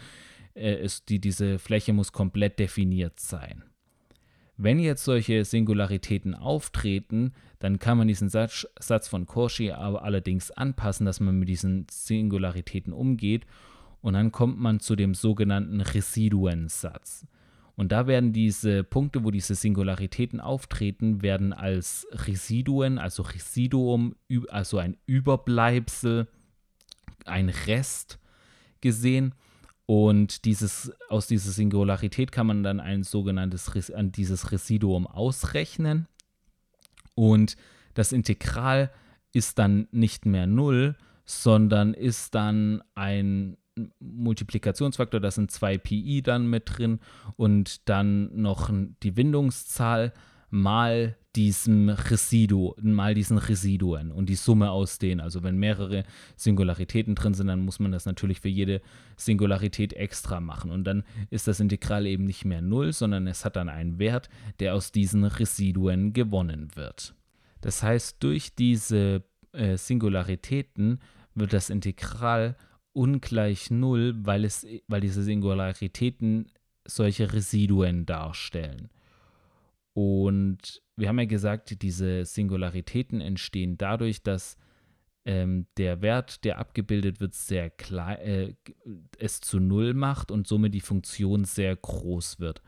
[0.55, 3.65] äh, es, die, diese Fläche muss komplett definiert sein.
[4.57, 10.51] Wenn jetzt solche Singularitäten auftreten, dann kann man diesen Satz, Satz von Cauchy aber allerdings
[10.51, 13.47] anpassen, dass man mit diesen Singularitäten umgeht.
[14.03, 17.27] Und dann kommt man zu dem sogenannten Residuensatz.
[17.75, 24.15] Und da werden diese Punkte, wo diese Singularitäten auftreten, werden als Residuen, also Residuum,
[24.49, 26.27] also ein Überbleibsel,
[27.25, 28.19] ein Rest
[28.81, 29.35] gesehen.
[29.95, 33.75] Und dieses, aus dieser Singularität kann man dann ein sogenanntes
[34.17, 36.09] dieses Residuum ausrechnen.
[37.15, 37.59] Und
[37.93, 38.91] das Integral
[39.35, 43.59] ist dann nicht mehr 0, sondern ist dann ein
[44.01, 46.99] Multiplikationsfaktor, da sind zwei Pi dann mit drin
[47.37, 48.71] und dann noch
[49.03, 50.15] die Windungszahl
[50.53, 55.21] mal diesem Residu, mal diesen Residuen und die Summe aus denen.
[55.21, 56.05] Also wenn mehrere
[56.37, 58.83] Singularitäten drin sind, dann muss man das natürlich für jede
[59.17, 60.71] Singularität extra machen.
[60.71, 64.29] Und dann ist das Integral eben nicht mehr 0, sondern es hat dann einen Wert,
[64.61, 67.15] der aus diesen Residuen gewonnen wird.
[67.63, 71.01] Das heißt, durch diese äh, Singularitäten
[71.35, 72.57] wird das Integral
[72.93, 76.53] ungleich null, weil, es, weil diese Singularitäten
[76.85, 78.91] solche Residuen darstellen.
[79.95, 84.57] Und wir haben ja gesagt, diese Singularitäten entstehen dadurch, dass
[85.25, 88.55] ähm, der Wert, der abgebildet wird, sehr klein, äh,
[89.19, 92.63] es zu null macht und somit die Funktion sehr groß wird.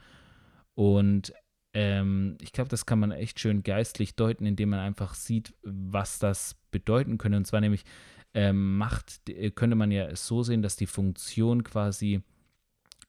[0.74, 1.32] Und
[1.72, 6.18] ähm, ich glaube, das kann man echt schön geistlich deuten, indem man einfach sieht, was
[6.18, 7.38] das bedeuten könnte.
[7.38, 7.84] Und zwar nämlich,
[8.32, 12.22] ähm, macht, äh, könnte man ja so sehen, dass die Funktion quasi,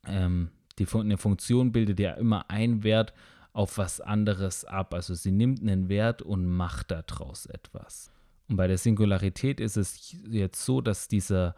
[0.07, 0.49] ähm,
[0.79, 3.13] die, eine Funktion bildet ja immer ein Wert
[3.55, 4.93] auf was anderes ab.
[4.93, 8.11] Also sie nimmt einen Wert und macht daraus etwas.
[8.49, 11.55] Und bei der Singularität ist es jetzt so, dass dieser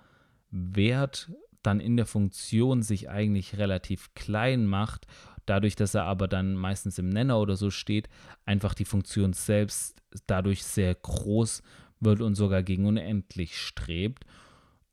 [0.51, 1.31] Wert
[1.63, 5.07] dann in der Funktion sich eigentlich relativ klein macht,
[5.47, 8.09] dadurch, dass er aber dann meistens im Nenner oder so steht,
[8.45, 11.63] einfach die Funktion selbst dadurch sehr groß
[11.99, 14.23] wird und sogar gegen unendlich strebt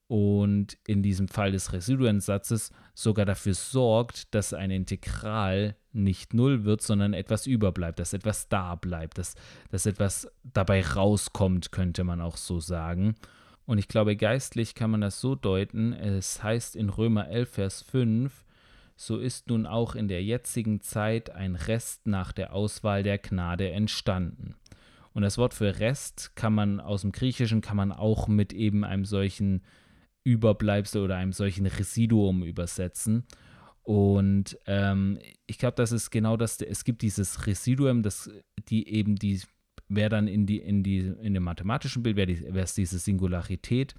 [0.07, 6.83] und in diesem Fall des Residuensatzes sogar dafür sorgt, dass ein Integral nicht null wird,
[6.83, 9.35] sondern etwas überbleibt, dass etwas da bleibt, dass,
[9.71, 13.15] dass etwas dabei rauskommt, könnte man auch so sagen.
[13.67, 17.83] Und ich glaube, geistlich kann man das so deuten, es heißt in Römer 11, Vers
[17.83, 18.45] 5,
[18.97, 23.71] so ist nun auch in der jetzigen Zeit ein Rest nach der Auswahl der Gnade
[23.71, 24.55] entstanden.
[25.15, 28.85] Und das Wort für Rest kann man aus dem Griechischen kann man auch mit eben
[28.85, 29.63] einem solchen
[30.25, 33.25] Überbleibsel oder einem solchen Residuum übersetzen.
[33.83, 36.61] Und ähm, ich glaube, das ist genau das.
[36.61, 38.31] Es gibt dieses Residuum, das
[38.69, 39.41] die eben die
[39.89, 43.95] wäre dann in die in die in dem mathematischen Bild wäre es diese Singularität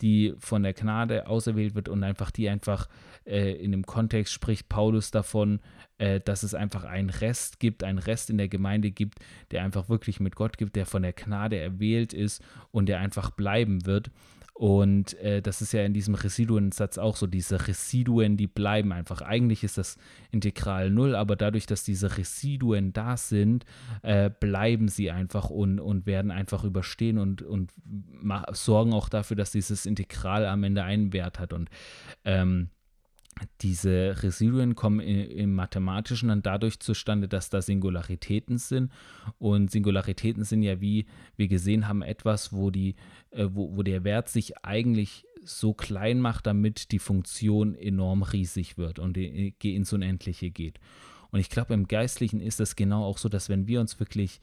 [0.00, 2.88] die von der Gnade auserwählt wird und einfach die einfach
[3.24, 5.60] äh, in dem Kontext spricht Paulus davon,
[5.98, 9.88] äh, dass es einfach einen Rest gibt, einen Rest in der Gemeinde gibt, der einfach
[9.88, 14.10] wirklich mit Gott gibt, der von der Gnade erwählt ist und der einfach bleiben wird.
[14.56, 19.20] Und äh, das ist ja in diesem Residuensatz auch so, diese Residuen, die bleiben einfach.
[19.20, 19.98] Eigentlich ist das
[20.30, 23.64] Integral null, aber dadurch, dass diese Residuen da sind,
[24.02, 27.72] äh, bleiben sie einfach und, und werden einfach überstehen und, und
[28.52, 31.52] sorgen auch dafür, dass dieses Integral am Ende einen Wert hat.
[31.52, 31.68] Und
[32.24, 32.70] ähm,
[33.60, 38.92] diese Residuen kommen im Mathematischen dann dadurch zustande, dass da Singularitäten sind.
[39.38, 42.94] Und Singularitäten sind ja, wie wir gesehen haben, etwas, wo, die,
[43.30, 48.78] äh, wo, wo der Wert sich eigentlich so klein macht, damit die Funktion enorm riesig
[48.78, 50.78] wird und ins Unendliche geht.
[51.30, 54.40] Und ich glaube, im Geistlichen ist es genau auch so, dass wenn wir uns wirklich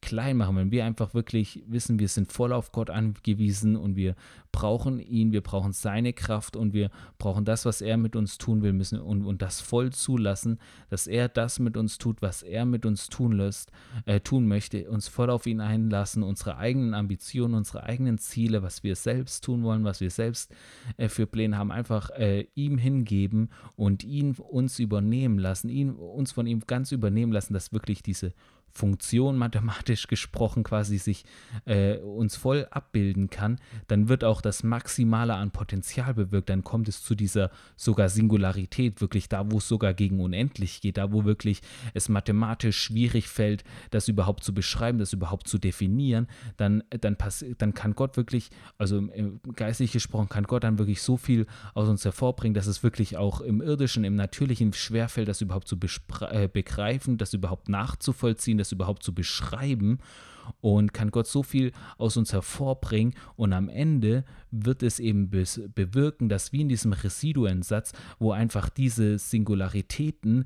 [0.00, 4.14] klein machen, wenn wir einfach wirklich wissen, wir sind voll auf Gott angewiesen und wir
[4.52, 8.62] brauchen ihn, wir brauchen seine Kraft und wir brauchen das, was er mit uns tun
[8.62, 10.58] will, müssen und, und das voll zulassen,
[10.88, 13.70] dass er das mit uns tut, was er mit uns tun lässt,
[14.06, 18.82] äh, tun möchte, uns voll auf ihn einlassen, unsere eigenen Ambitionen, unsere eigenen Ziele, was
[18.82, 20.54] wir selbst tun wollen, was wir selbst
[20.96, 26.32] äh, für Pläne haben, einfach äh, ihm hingeben und ihn uns übernehmen lassen, ihn uns
[26.32, 28.32] von ihm ganz übernehmen lassen, dass wirklich diese
[28.76, 31.24] Funktion mathematisch gesprochen quasi sich
[31.64, 33.58] äh, uns voll abbilden kann,
[33.88, 36.50] dann wird auch das Maximale an Potenzial bewirkt.
[36.50, 40.98] Dann kommt es zu dieser sogar Singularität, wirklich da, wo es sogar gegen unendlich geht,
[40.98, 41.62] da, wo wirklich
[41.94, 46.26] es mathematisch schwierig fällt, das überhaupt zu beschreiben, das überhaupt zu definieren.
[46.56, 47.16] Dann, dann,
[47.58, 49.02] dann kann Gott wirklich, also
[49.54, 53.40] geistlich gesprochen, kann Gott dann wirklich so viel aus uns hervorbringen, dass es wirklich auch
[53.40, 55.76] im irdischen, im natürlichen schwerfällt, das überhaupt zu
[56.30, 59.98] äh, begreifen, das überhaupt nachzuvollziehen, das überhaupt zu beschreiben
[60.60, 66.28] und kann Gott so viel aus uns hervorbringen und am Ende wird es eben bewirken,
[66.28, 70.44] dass wie in diesem Residuensatz, wo einfach diese Singularitäten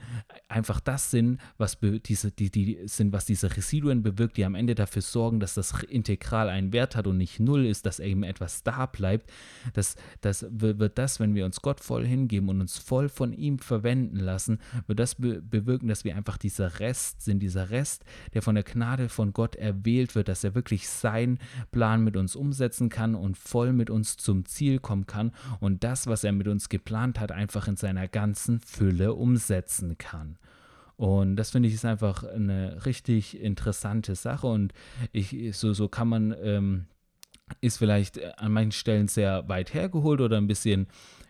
[0.49, 4.75] einfach das sind, was diese, die, die sind, was diese Residuen bewirkt, die am Ende
[4.75, 8.63] dafür sorgen, dass das Integral einen Wert hat und nicht null ist, dass eben etwas
[8.63, 9.31] da bleibt.
[9.75, 13.59] Das, das wird das, wenn wir uns Gott voll hingeben und uns voll von ihm
[13.59, 18.55] verwenden lassen, wird das bewirken, dass wir einfach dieser Rest sind, dieser Rest, der von
[18.55, 19.57] der Gnade von Gott
[19.91, 21.39] erwählt wird, dass er wirklich seinen
[21.73, 26.07] Plan mit uns umsetzen kann und voll mit uns zum Ziel kommen kann und das,
[26.07, 30.39] was er mit uns geplant hat, einfach in seiner ganzen Fülle umsetzen kann.
[30.97, 34.73] Und das finde ich ist einfach eine richtig interessante Sache und
[35.13, 36.87] ich, so, so kann man, ähm,
[37.61, 40.87] ist vielleicht an manchen Stellen sehr weit hergeholt oder ein bisschen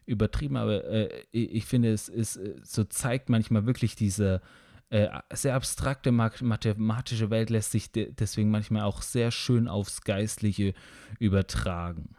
[0.06, 4.42] übertrieben, aber äh, ich finde, es ist, so zeigt manchmal wirklich diese
[4.90, 10.74] äh, sehr abstrakte mathematische Welt lässt sich de deswegen manchmal auch sehr schön aufs Geistliche
[11.18, 12.16] übertragen.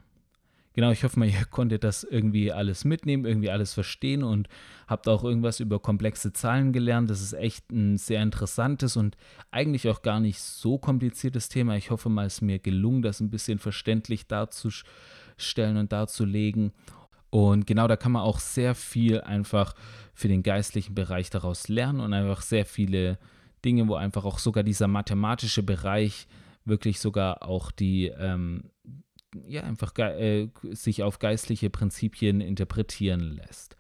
[0.74, 4.48] Genau, ich hoffe mal, ihr konntet das irgendwie alles mitnehmen, irgendwie alles verstehen und
[4.88, 7.10] habt auch irgendwas über komplexe Zahlen gelernt.
[7.10, 9.18] Das ist echt ein sehr interessantes und
[9.52, 11.76] eigentlich auch gar nicht so kompliziertes Thema.
[11.76, 16.72] Ich hoffe mal, es ist mir gelungen, das ein bisschen verständlich darzustellen und darzulegen.
[17.32, 19.74] Und genau da kann man auch sehr viel einfach
[20.14, 23.18] für den geistlichen Bereich daraus lernen und einfach sehr viele
[23.66, 26.28] Dinge, wo einfach auch sogar dieser mathematische Bereich
[26.66, 28.66] wirklich sogar auch die ähm,
[29.48, 33.78] ja, einfach äh, sich auf geistliche Prinzipien interpretieren lässt.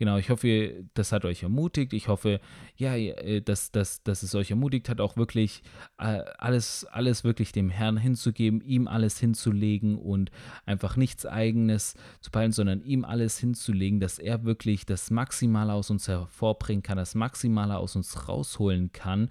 [0.00, 1.92] Genau, ich hoffe, das hat euch ermutigt.
[1.92, 2.40] Ich hoffe,
[2.74, 5.62] ja, äh, dass, dass, dass es euch ermutigt hat, auch wirklich
[5.98, 10.30] äh, alles, alles wirklich dem Herrn hinzugeben, ihm alles hinzulegen und
[10.64, 15.90] einfach nichts Eigenes zu peilen, sondern ihm alles hinzulegen, dass er wirklich das Maximale aus
[15.90, 19.28] uns hervorbringen kann, das Maximale aus uns rausholen kann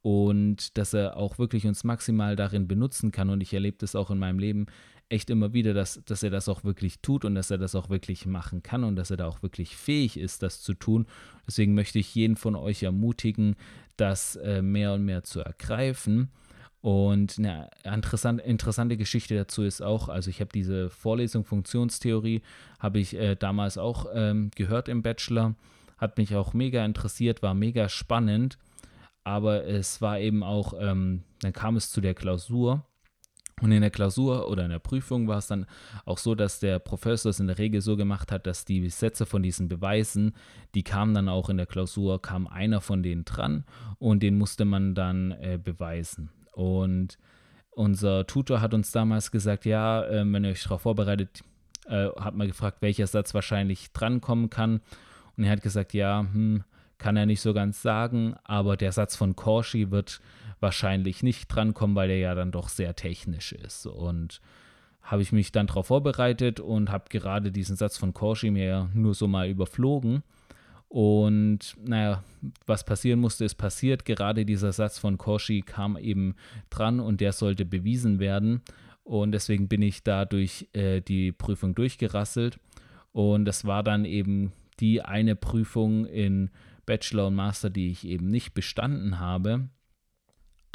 [0.00, 3.28] und dass er auch wirklich uns maximal darin benutzen kann.
[3.28, 4.64] Und ich erlebe das auch in meinem Leben
[5.08, 7.90] echt immer wieder, dass, dass er das auch wirklich tut und dass er das auch
[7.90, 11.06] wirklich machen kann und dass er da auch wirklich fähig ist, das zu tun.
[11.46, 13.56] Deswegen möchte ich jeden von euch ermutigen,
[13.96, 16.30] das äh, mehr und mehr zu ergreifen.
[16.80, 22.42] Und eine interessant, interessante Geschichte dazu ist auch, also ich habe diese Vorlesung Funktionstheorie,
[22.78, 25.54] habe ich äh, damals auch ähm, gehört im Bachelor,
[25.98, 28.58] hat mich auch mega interessiert, war mega spannend,
[29.24, 32.84] aber es war eben auch, ähm, dann kam es zu der Klausur
[33.62, 35.64] und in der Klausur oder in der Prüfung war es dann
[36.04, 39.24] auch so, dass der Professor es in der Regel so gemacht hat, dass die Sätze
[39.24, 40.34] von diesen Beweisen,
[40.74, 43.64] die kamen dann auch in der Klausur, kam einer von denen dran
[43.98, 46.28] und den musste man dann äh, beweisen.
[46.52, 47.18] Und
[47.70, 51.42] unser Tutor hat uns damals gesagt, ja, äh, wenn ihr euch darauf vorbereitet,
[51.86, 54.80] äh, hat man gefragt, welcher Satz wahrscheinlich drankommen kann.
[55.36, 56.62] Und er hat gesagt, ja, hm,
[56.98, 60.20] kann er nicht so ganz sagen, aber der Satz von Cauchy wird
[60.60, 63.86] wahrscheinlich nicht drankommen, weil der ja dann doch sehr technisch ist.
[63.86, 64.40] Und
[65.02, 69.14] habe ich mich dann darauf vorbereitet und habe gerade diesen Satz von Corsi mir nur
[69.14, 70.22] so mal überflogen.
[70.88, 72.22] Und naja,
[72.66, 74.04] was passieren musste, ist passiert.
[74.04, 76.34] Gerade dieser Satz von Corsi kam eben
[76.70, 78.62] dran und der sollte bewiesen werden.
[79.04, 82.58] Und deswegen bin ich da durch äh, die Prüfung durchgerasselt.
[83.12, 86.50] Und das war dann eben die eine Prüfung in
[86.84, 89.68] Bachelor und Master, die ich eben nicht bestanden habe.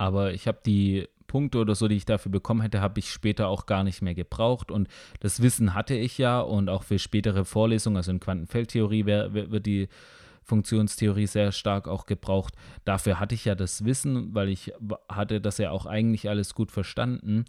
[0.01, 3.47] Aber ich habe die Punkte oder so, die ich dafür bekommen hätte, habe ich später
[3.47, 4.71] auch gar nicht mehr gebraucht.
[4.71, 4.87] Und
[5.19, 9.89] das Wissen hatte ich ja und auch für spätere Vorlesungen, also in Quantenfeldtheorie wird die
[10.41, 12.55] Funktionstheorie sehr stark auch gebraucht.
[12.83, 14.73] Dafür hatte ich ja das Wissen, weil ich
[15.07, 17.45] hatte das ja auch eigentlich alles gut verstanden.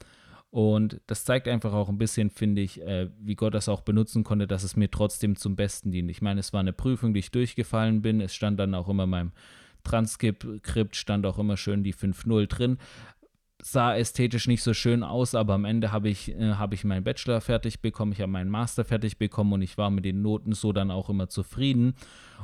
[0.50, 4.24] Und das zeigt einfach auch ein bisschen, finde ich, äh, wie Gott das auch benutzen
[4.24, 6.10] konnte, dass es mir trotzdem zum Besten dient.
[6.10, 8.20] Ich meine, es war eine Prüfung, die ich durchgefallen bin.
[8.20, 9.32] Es stand dann auch immer in meinem
[9.84, 12.78] Transkript stand auch immer schön die 5.0 drin.
[13.64, 17.04] Sah ästhetisch nicht so schön aus, aber am Ende habe ich, äh, hab ich meinen
[17.04, 20.52] Bachelor fertig bekommen, ich habe meinen Master fertig bekommen und ich war mit den Noten
[20.52, 21.94] so dann auch immer zufrieden.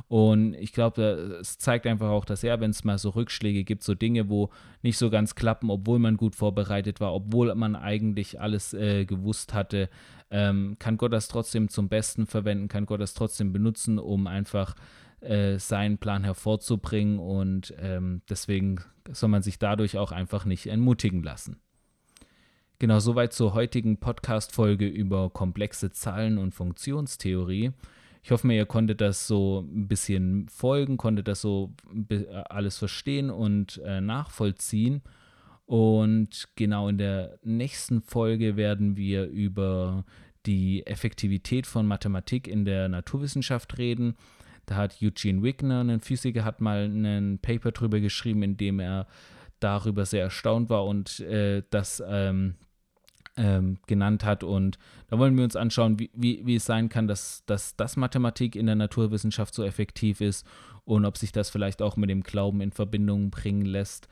[0.07, 3.83] Und ich glaube, es zeigt einfach auch, dass ja, wenn es mal so Rückschläge gibt,
[3.83, 4.49] so Dinge, wo
[4.81, 9.53] nicht so ganz klappen, obwohl man gut vorbereitet war, obwohl man eigentlich alles äh, gewusst
[9.53, 9.89] hatte,
[10.31, 14.75] ähm, kann Gott das trotzdem zum Besten verwenden, kann Gott das trotzdem benutzen, um einfach
[15.21, 21.23] äh, seinen Plan hervorzubringen und ähm, deswegen soll man sich dadurch auch einfach nicht entmutigen
[21.23, 21.59] lassen.
[22.79, 27.71] Genau, soweit zur heutigen Podcast-Folge über komplexe Zahlen und Funktionstheorie.
[28.23, 31.73] Ich hoffe ihr konntet das so ein bisschen folgen, konntet das so
[32.49, 35.01] alles verstehen und äh, nachvollziehen.
[35.65, 40.05] Und genau in der nächsten Folge werden wir über
[40.45, 44.15] die Effektivität von Mathematik in der Naturwissenschaft reden.
[44.69, 49.07] Da hat Eugene Wigner, ein Physiker, hat mal ein Paper drüber geschrieben, in dem er
[49.59, 52.53] darüber sehr erstaunt war und äh, das ähm,
[53.35, 54.43] ähm, genannt hat.
[54.43, 57.97] Und da wollen wir uns anschauen, wie, wie, wie es sein kann, dass, dass das
[57.97, 60.45] Mathematik in der Naturwissenschaft so effektiv ist
[60.85, 64.07] und ob sich das vielleicht auch mit dem Glauben in Verbindung bringen lässt.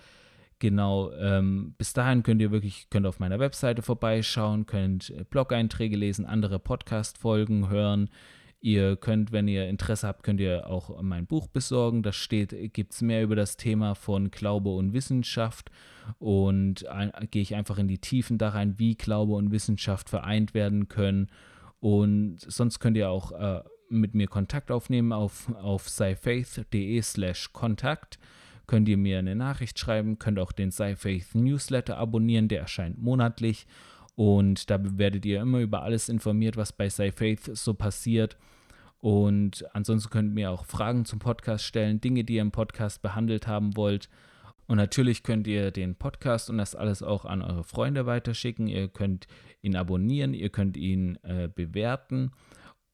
[0.57, 5.95] Genau, ähm, bis dahin könnt ihr wirklich, könnt auf meiner Webseite vorbeischauen, könnt äh, Blog-Einträge
[5.95, 8.09] lesen, andere Podcast-Folgen hören.
[8.59, 12.01] Ihr könnt, wenn ihr Interesse habt, könnt ihr auch mein Buch besorgen.
[12.01, 15.69] Da steht, gibt es mehr über das Thema von Glaube und Wissenschaft.
[16.17, 20.53] Und äh, gehe ich einfach in die Tiefen da rein, wie Glaube und Wissenschaft vereint
[20.53, 21.29] werden können.
[21.79, 28.17] Und sonst könnt ihr auch äh, mit mir Kontakt aufnehmen auf, auf scifaith.de slash Kontakt.
[28.65, 33.65] Könnt ihr mir eine Nachricht schreiben, könnt auch den SciFaith Newsletter abonnieren, der erscheint monatlich.
[34.17, 38.35] Und da werdet ihr immer über alles informiert, was bei SciFaith so passiert.
[38.97, 43.03] Und ansonsten könnt ihr mir auch Fragen zum Podcast stellen, Dinge, die ihr im Podcast
[43.03, 44.09] behandelt haben wollt.
[44.65, 48.65] Und natürlich könnt ihr den Podcast und das alles auch an eure Freunde weiterschicken.
[48.65, 49.27] Ihr könnt
[49.61, 52.31] ihn abonnieren, ihr könnt ihn äh, bewerten.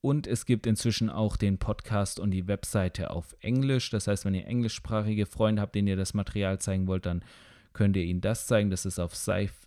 [0.02, 3.90] Und es gibt inzwischen auch den Podcast und die Webseite auf Englisch.
[3.92, 7.24] Das heißt, wenn ihr englischsprachige Freunde habt, denen ihr das Material zeigen wollt, dann
[7.74, 8.70] könnt ihr ihnen das zeigen.
[8.70, 9.58] Das ist auf sci-faith.de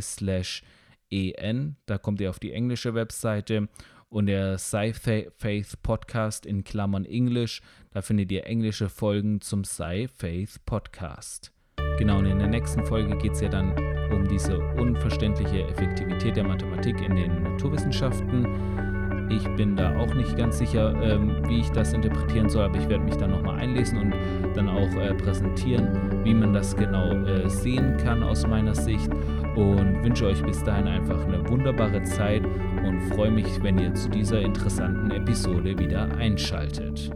[0.00, 0.62] slash
[1.10, 1.76] en.
[1.86, 3.68] Da kommt ihr auf die englische Webseite
[4.08, 7.60] und der Sci-Faith Podcast in Klammern Englisch.
[7.90, 11.52] Da findet ihr englische Folgen zum Sci-Faith Podcast.
[11.98, 13.72] Genau, und in der nächsten Folge geht es ja dann
[14.12, 18.85] um diese unverständliche Effektivität der Mathematik in den Naturwissenschaften.
[19.28, 22.88] Ich bin da auch nicht ganz sicher, ähm, wie ich das interpretieren soll, aber ich
[22.88, 24.14] werde mich dann nochmal einlesen und
[24.54, 29.10] dann auch äh, präsentieren, wie man das genau äh, sehen kann aus meiner Sicht.
[29.56, 32.42] Und wünsche euch bis dahin einfach eine wunderbare Zeit
[32.86, 37.10] und freue mich, wenn ihr zu dieser interessanten Episode wieder einschaltet.